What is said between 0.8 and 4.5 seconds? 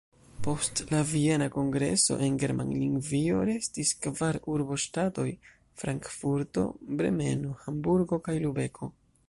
la Viena Kongreso en Germanlingvio restis kvar